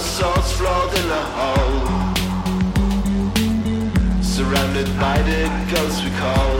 souls 0.00 0.52
float 0.52 0.92
in 0.98 1.10
a 1.10 1.24
hole 1.36 2.00
Surrounded 4.22 4.88
by 4.98 5.16
the 5.22 5.40
ghosts 5.70 6.02
we 6.02 6.10
call. 6.22 6.54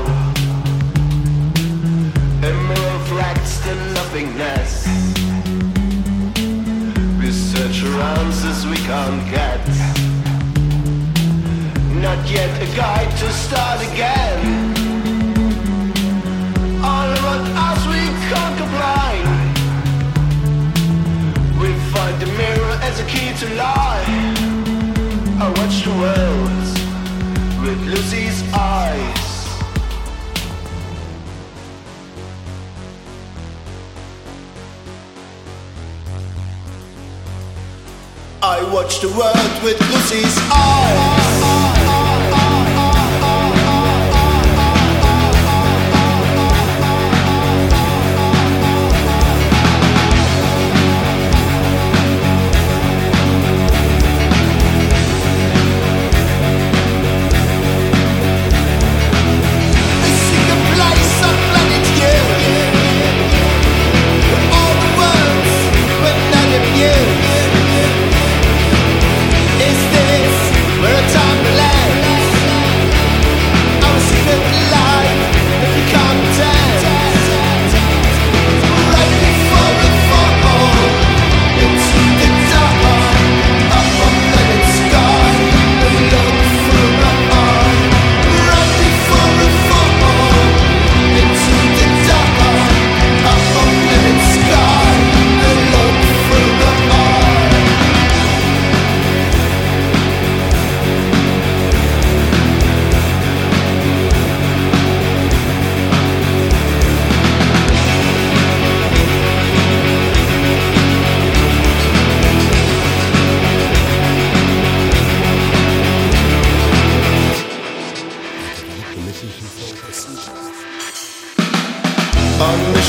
Mirror 2.40 2.98
reflects 2.98 3.58
the 3.64 3.74
nothingness. 3.94 4.86
We 7.18 7.30
search 7.32 7.82
around 7.84 8.32
as 8.52 8.66
we 8.66 8.76
can't 8.76 9.22
get. 9.30 9.66
Not 12.02 12.20
yet 12.30 12.50
a 12.62 12.76
guide 12.76 13.10
to 13.18 13.32
start 13.32 13.80
again 13.92 14.89
lie 23.76 24.04
I 25.40 25.48
watch 25.58 25.82
the 25.84 25.94
world 26.02 26.50
with 27.62 27.80
Lucy's 27.86 28.42
eyes. 28.52 29.16
I 38.42 38.62
watch 38.72 39.00
the 39.00 39.08
world 39.08 39.62
with 39.62 39.78
Lucy's 39.90 40.38
eyes 40.52 40.89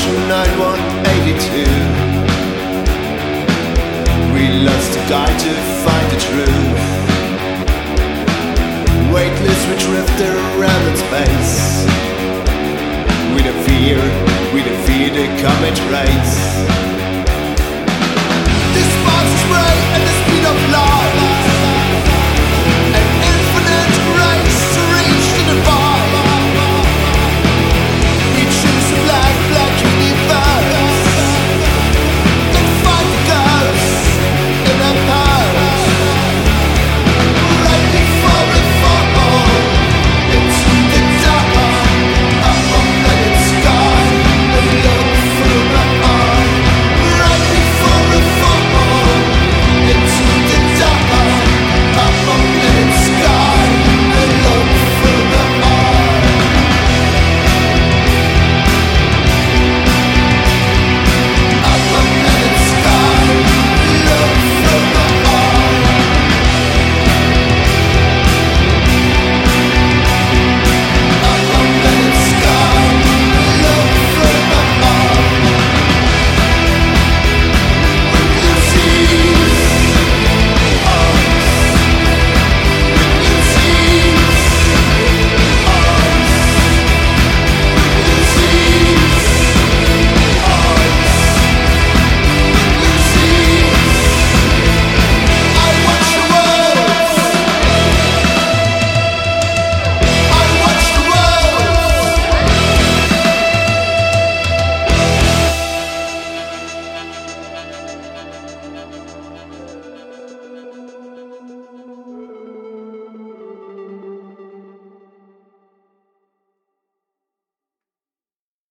Mission 0.02 0.28
9182 0.28 1.62
We 4.34 4.42
lost 4.66 4.98
a 4.98 5.02
guide 5.08 5.38
to 5.38 5.52
find 5.84 6.06
the 6.10 6.18
truth. 6.26 6.82
Weightless 9.14 9.62
we 9.68 9.74
drifted 9.78 10.34
around 10.34 10.82
in 10.90 10.96
space. 10.96 11.86
We 13.36 13.40
don't 13.46 13.62
fear, 13.62 13.98
we 14.52 14.60
don't 14.64 14.82
fear 14.86 15.08
the 15.10 15.26
comet 15.40 15.78
race 15.92 16.51